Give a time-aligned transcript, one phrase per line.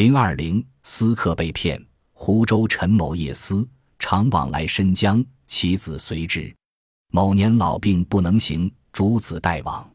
[0.00, 1.78] 零二零私客被骗，
[2.12, 3.68] 湖州陈某夜思，
[3.98, 6.50] 常往来申江，其子随之。
[7.12, 9.86] 某年老病不能行，主子代往。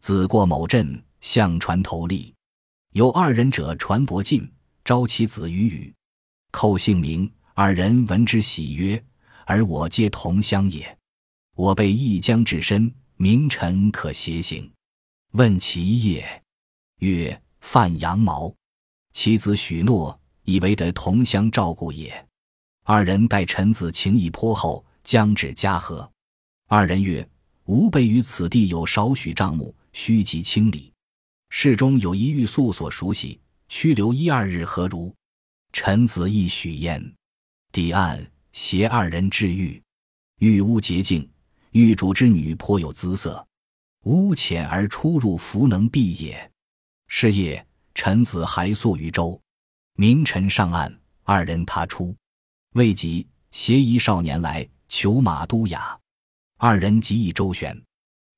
[0.00, 2.34] 子过某镇，相传投立。
[2.92, 4.50] 有二人者传博进，
[4.84, 5.94] 招其子与语，
[6.50, 7.32] 寇姓名。
[7.54, 9.00] 二人闻之喜曰
[9.46, 10.98] ：“而我皆同乡也。
[11.54, 14.68] 我辈一江至深，名臣可携行。”
[15.34, 16.42] 问其业，
[16.98, 18.52] 曰：“范羊毛。”
[19.18, 22.28] 其子许诺，以为得同乡照顾也。
[22.84, 26.06] 二人待臣子情谊颇厚，将至嘉禾。
[26.68, 27.26] 二人曰
[27.64, 30.92] ：“吾辈于此地有少许账目，须即清理。
[31.48, 35.10] 事中有一欲诉所熟悉，须留一二日，何如？”
[35.72, 37.02] 臣子亦许焉。
[37.72, 39.82] 抵岸，携二人至狱。
[40.40, 41.26] 狱屋洁净，
[41.70, 43.48] 狱主之女颇有姿色。
[44.02, 46.52] 屋浅而出入弗能避也。
[47.08, 47.65] 是夜，
[47.96, 49.40] 臣子还宿于州。
[49.94, 52.14] 明晨上岸，二人他出，
[52.74, 55.98] 未及，携一少年来求马都雅。
[56.58, 57.74] 二人即以周旋，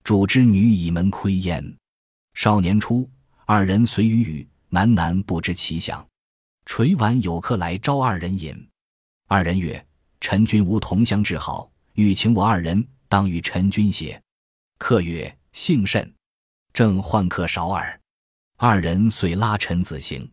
[0.04, 1.76] 主之女以门窥焉。
[2.34, 3.10] 少年出，
[3.46, 6.06] 二人随于语，喃喃不知其详。
[6.64, 8.54] 垂晚有客来招二人饮。
[9.26, 9.84] 二人曰
[10.22, 14.22] ：“陈君无同乡至好，欲请我二人当与陈君邪？”
[14.78, 15.36] 客曰。
[15.50, 16.14] 幸甚，
[16.72, 18.00] 正患客少耳。
[18.60, 20.28] 二人遂拉臣子行，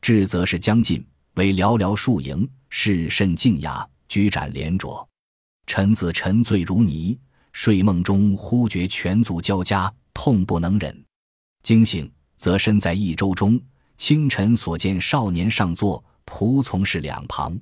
[0.00, 5.06] 至则是将近，为寥寥数营，事甚静雅，居斩连着。
[5.66, 7.18] 臣子沉醉如泥，
[7.52, 11.04] 睡梦中忽觉拳足交加，痛不能忍。
[11.62, 13.60] 惊醒，则身在一舟中。
[13.98, 17.54] 清晨所见少年上座，仆从是两旁。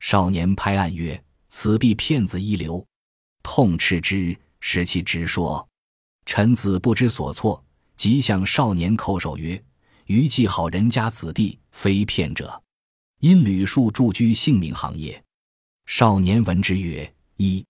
[0.00, 2.86] 少年拍案曰：“此必骗子一流。”
[3.42, 5.66] 痛斥之，使其直说。
[6.26, 7.64] 臣子不知所措，
[7.98, 9.62] 即向少年叩首曰
[10.06, 12.62] ：“余既好人家子弟，非骗者。
[13.18, 15.22] 因吕树住居性命行业。”
[15.84, 17.66] 少年闻之曰：“一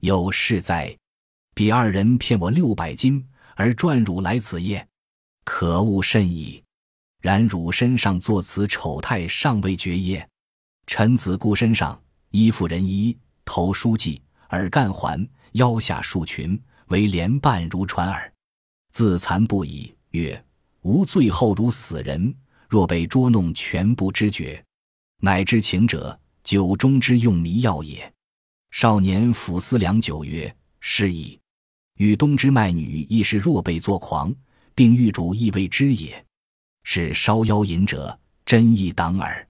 [0.00, 0.94] 有事哉！
[1.54, 3.24] 彼二人骗我六百金，
[3.54, 4.86] 而赚汝来此业，
[5.44, 6.62] 可恶甚矣！
[7.22, 10.28] 然汝身上作此丑态，尚未绝耶？
[10.86, 12.00] 臣子固身上
[12.30, 18.32] 衣服人衣，头书记，耳干环，腰下束裙。”为连半如船耳，
[18.98, 20.44] 自惭不已，曰
[20.82, 22.34] ：“吾最后如死人，
[22.68, 24.60] 若被捉弄，全不知觉。
[25.20, 28.12] 乃知情者，酒中之用迷药也。”
[28.72, 31.38] 少年抚思良久，曰：“是矣。
[31.98, 34.34] 与东之卖女亦是若被作狂，
[34.74, 36.26] 并欲主亦未知也。
[36.82, 39.48] 是烧妖淫者，真亦当耳。”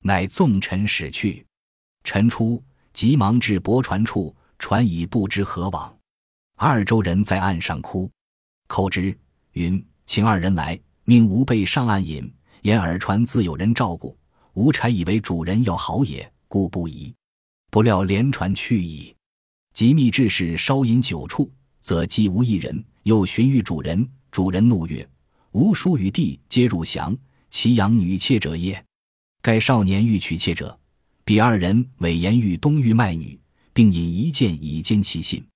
[0.00, 1.44] 乃纵臣使去。
[2.02, 2.64] 臣出，
[2.94, 5.94] 急忙至泊船处，船已不知何往。
[6.54, 8.10] 二州人在岸上哭，
[8.66, 9.16] 口之
[9.52, 12.32] 云：“请二人来，命吾辈上岸饮。”
[12.62, 14.16] 言耳传自有人照顾，
[14.54, 17.14] 吾差以为主人要好也，故不疑。
[17.70, 19.14] 不料连船去矣。
[19.72, 21.48] 及密至是稍饮酒处，
[21.80, 22.84] 则既无一人。
[23.04, 25.08] 又寻遇主人，主人怒曰
[25.52, 27.16] ：“吾叔与弟皆入降，
[27.50, 28.84] 其养女妾者也。”
[29.40, 30.76] 该少年欲娶妾者，
[31.24, 33.38] 彼二人伪言欲东域卖女，
[33.72, 35.46] 并引一剑以坚其信。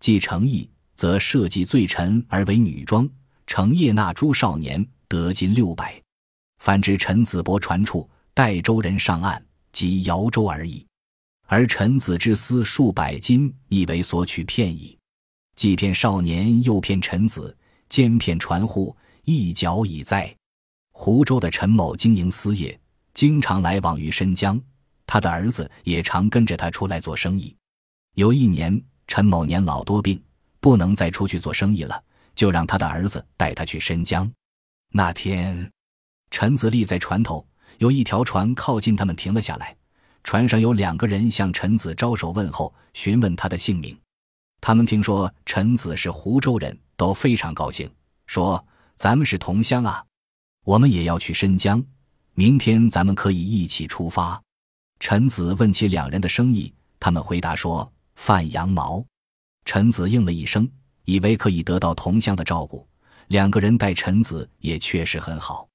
[0.00, 0.68] 既成意，
[0.98, 3.08] 则设计罪臣而为女装，
[3.46, 5.94] 成夜纳诸少年，得金六百。
[6.58, 10.84] 反之，陈子伯传处，代州人上岸，即摇州而已。
[11.46, 14.98] 而陈子之私数百金，亦为索取骗矣。
[15.54, 17.56] 既骗少年，又骗臣子，
[17.88, 20.34] 兼骗船户，一脚已在。
[20.90, 22.76] 湖州的陈某经营私业，
[23.14, 24.60] 经常来往于申江，
[25.06, 27.54] 他的儿子也常跟着他出来做生意。
[28.16, 28.82] 有一年。
[29.10, 30.22] 陈某年老多病，
[30.60, 32.02] 不能再出去做生意了，
[32.34, 34.30] 就让他的儿子带他去申江。
[34.92, 35.70] 那天，
[36.30, 37.46] 陈子立在船头，
[37.78, 39.76] 有一条船靠近他们停了下来。
[40.24, 43.98] 船上有两个人向陈子招手问候，询问他的姓名。
[44.60, 47.90] 他们听说陈子是湖州人，都非常高兴，
[48.26, 48.66] 说
[48.96, 50.04] ：“咱们是同乡啊，
[50.64, 51.82] 我们也要去申江，
[52.34, 54.42] 明天咱们可以一起出发。”
[55.00, 57.92] 陈子问起两人的生意，他们回答说。
[58.20, 59.06] 范羊毛，
[59.68, 60.66] 陈子应了一声，
[61.04, 62.88] 以为可以得到同乡的照顾。
[63.26, 65.68] 两个人待陈子也确实很好。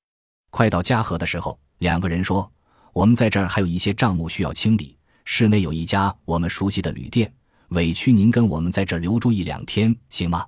[0.50, 2.52] 快到嘉禾的时候，两个人说
[2.92, 7.32] ：“我们在这儿还有一些账目需要清理，市内有一家我们熟悉的旅店，
[7.68, 10.44] 委屈您跟我们在这儿留住一两天，行吗？”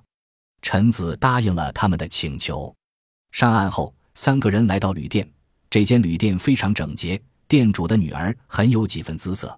[0.60, 2.74] 陈子答应了他们的请求。
[3.30, 5.24] 上岸后，三个人来到旅店。
[5.70, 9.56] 这间旅店非常整洁，店主的女儿很有几分姿色。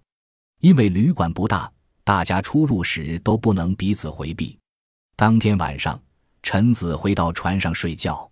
[0.61, 1.73] 因为旅馆不大。
[2.09, 4.59] 大家出入时都不能彼此回避。
[5.15, 6.01] 当天晚上，
[6.43, 8.27] 陈子回到船上睡觉。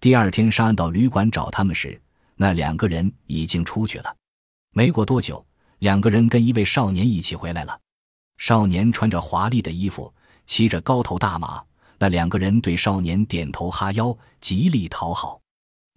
[0.00, 2.00] 第二天上到旅馆找他们时，
[2.34, 4.16] 那两个人已经出去了。
[4.72, 5.44] 没过多久，
[5.80, 7.78] 两个人跟一位少年一起回来了。
[8.38, 10.10] 少年穿着华丽的衣服，
[10.46, 11.62] 骑着高头大马。
[11.98, 15.38] 那两个人对少年点头哈腰，极力讨好。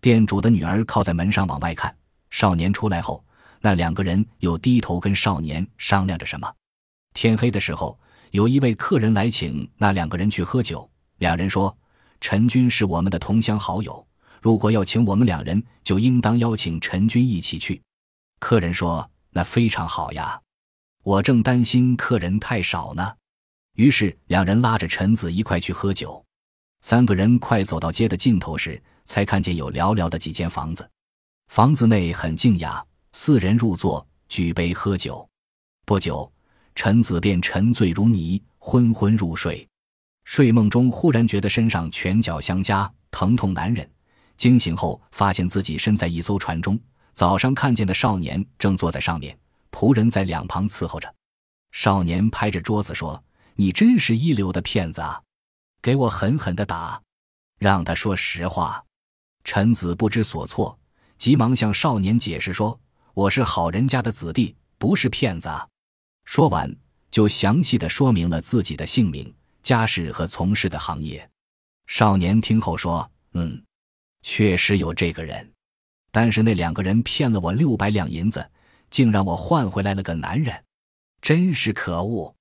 [0.02, 1.96] 店主的女儿靠在门上往外看。
[2.32, 3.24] 少年出来后，
[3.62, 6.54] 那两个人又低头跟少年商量着什么。
[7.14, 7.98] 天黑的时候，
[8.32, 10.90] 有一位客人来请那两个人去喝酒。
[11.18, 11.76] 两人说
[12.20, 14.06] ：“陈军是我们的同乡好友，
[14.42, 17.82] 如果要请我们两人，就应当邀请陈军一起去。”
[18.42, 20.42] 客人说：“那非常好呀，
[21.04, 23.14] 我正担心客人太少呢。”
[23.78, 26.24] 于是两人拉着陈子一块去喝酒。
[26.82, 30.90] 三个人快走到街的尽头时，才看见有寥寥的几间房子。
[31.48, 35.30] 房子内很静雅，四人入座，举杯喝酒。
[35.86, 36.33] 不久，
[36.76, 39.68] 陈子便沉醉如泥，昏昏入睡。
[40.26, 43.90] 睡梦中忽然觉得身上拳脚相加，疼痛难忍。
[44.38, 46.80] 惊醒后，发现自己身在一艘船中。
[47.14, 49.38] 早上看见的少年正坐在上面，
[49.72, 51.14] 仆人在两旁伺候着。
[51.72, 53.24] 少年拍着桌子说
[53.56, 55.22] ：“你真是一流的骗子啊！
[55.82, 57.02] 给我狠狠的打，
[57.60, 58.84] 让他说实话。”
[59.44, 60.80] 陈子不知所措，
[61.18, 62.80] 急忙向少年解释说
[63.14, 65.68] ：“我是好人家的子弟，不是骗子。”啊。”
[66.26, 66.74] 说完，
[67.12, 71.30] 就详细的说明了自己的姓名、家世和从事的行业。
[71.88, 73.62] 少年听后说：“嗯，
[74.22, 75.52] 确实有这个人。”
[76.12, 78.48] 但是那两个人骗了我六百两银子，
[78.90, 80.64] 竟让我换回来了个男人，
[81.22, 82.34] 真是可恶！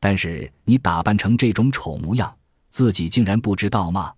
[0.00, 2.34] 但是你打扮成这种丑模样，
[2.70, 4.14] 自己竟然不知道吗？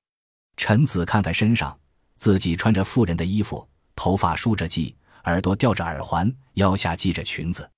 [0.56, 1.76] 陈子看看身上，
[2.16, 4.94] 自己穿着妇人的衣服，头发梳着髻，
[5.24, 7.68] 耳朵吊着耳环，腰下系着裙子。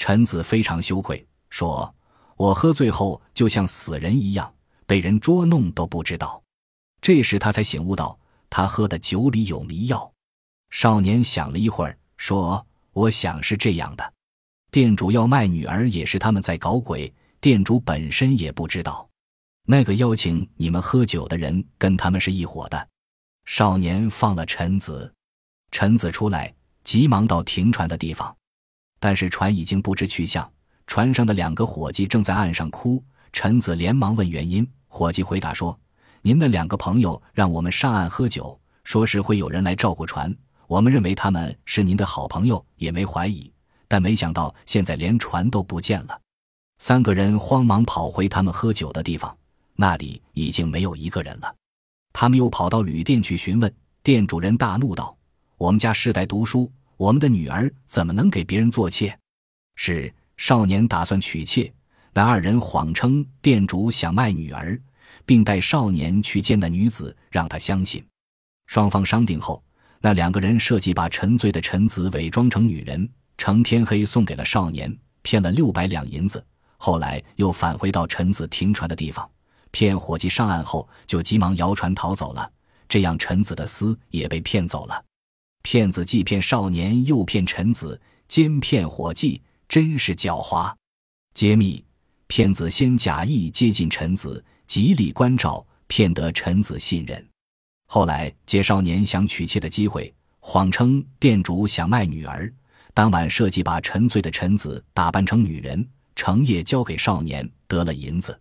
[0.00, 1.94] 陈子非常羞愧，说
[2.38, 4.50] ：“我喝醉后就像死人一样，
[4.86, 6.42] 被人捉弄都不知道。”
[7.02, 8.18] 这时他才醒悟到，
[8.48, 10.10] 他喝的酒里有迷药。
[10.70, 14.14] 少年想了一会儿，说：“我想是这样的，
[14.70, 17.12] 店主要卖女儿，也是他们在搞鬼。
[17.38, 19.06] 店主本身也不知道，
[19.66, 22.88] 那个邀请你们喝酒的人跟他们是一伙的。”
[23.44, 25.12] 少年放了陈子，
[25.70, 26.54] 陈子出来，
[26.84, 28.34] 急忙到停船的地方，
[29.00, 30.48] 但是船已经不知去向。
[30.86, 33.02] 船上的两个伙计正在岸上哭，
[33.32, 34.64] 陈子连忙问原因。
[34.86, 35.76] 伙计回答说
[36.22, 40.32] ：“您的两个朋友让我们上岸喝酒，说是会有人来照顾船。”
[40.66, 43.52] 我们认为他们是您的好朋友，也没怀疑，
[43.88, 46.20] 但没想到现在连船都不见了。
[46.78, 49.36] 三个人慌忙跑回他们喝酒的地方，
[49.74, 51.52] 那里已经没有一个人了。
[52.12, 53.74] 他们又跑到旅店去询问，
[54.04, 55.16] 店主人大怒道
[55.58, 56.70] ：“我们家世代读书，
[57.00, 59.18] 我们的女儿怎么能给别人做妾？”
[59.74, 61.72] 是少年打算娶妾，
[62.12, 64.78] 那二人谎称店主想卖女儿，
[65.24, 68.04] 并带少年去见那女子，让他相信。
[68.66, 69.62] 双方商定后。
[70.02, 73.06] 那两个人设计把沉醉的陈子伪装成女人，
[73.36, 76.42] 乘天黑送给了少年，骗了六百两银子。
[76.78, 79.30] 后来又返回到陈子停船的地方，
[79.70, 82.50] 骗伙计上岸后就急忙摇船逃走了。
[82.88, 85.04] 这样陈子的丝也被骗走了。
[85.62, 90.74] 骗子既骗少年，又骗臣子，兼骗伙计，真是狡猾。
[91.34, 91.84] 揭秘：
[92.26, 97.24] 骗子先假意接近臣子，极力关照，骗得臣子信任。
[97.86, 102.52] 后来借少年想娶妾的机会，谎称店主想卖女儿，
[102.94, 105.86] 当晚设计把沉醉的臣子打扮成女人，
[106.16, 108.38] 成夜交给少年，得了银子。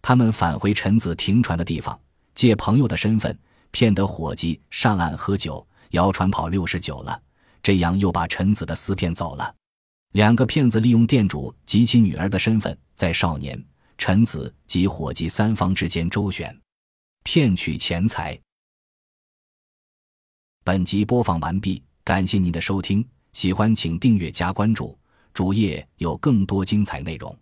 [0.00, 1.98] 他们返回臣子停船的地方，
[2.34, 3.36] 借朋友的身份
[3.70, 7.20] 骗得伙计上岸喝酒，谣传跑六十九了，
[7.62, 9.54] 这样又把陈子的丝骗走了。
[10.12, 13.64] 两个骗子利用店主及其女儿的身份，在少年、
[13.96, 16.56] 陈子及伙计三方之间周旋，
[17.22, 18.38] 骗取钱财。
[20.64, 24.98] 本集播放完毕，感谢您的收听，喜欢请订阅加关注，
[25.32, 27.36] 主页有更多精彩内容。